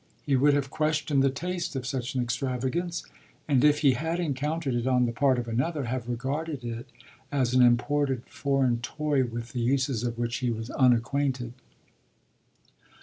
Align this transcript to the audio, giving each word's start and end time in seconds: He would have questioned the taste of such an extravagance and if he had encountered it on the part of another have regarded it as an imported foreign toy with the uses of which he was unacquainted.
He 0.25 0.35
would 0.35 0.55
have 0.55 0.71
questioned 0.71 1.21
the 1.21 1.29
taste 1.29 1.75
of 1.75 1.85
such 1.85 2.15
an 2.15 2.23
extravagance 2.23 3.05
and 3.47 3.63
if 3.63 3.81
he 3.81 3.91
had 3.91 4.19
encountered 4.19 4.73
it 4.73 4.87
on 4.87 5.05
the 5.05 5.11
part 5.11 5.37
of 5.37 5.47
another 5.47 5.83
have 5.83 6.09
regarded 6.09 6.63
it 6.63 6.89
as 7.31 7.53
an 7.53 7.61
imported 7.61 8.23
foreign 8.27 8.79
toy 8.81 9.25
with 9.25 9.51
the 9.51 9.61
uses 9.61 10.03
of 10.03 10.17
which 10.17 10.37
he 10.37 10.49
was 10.49 10.71
unacquainted. 10.71 11.53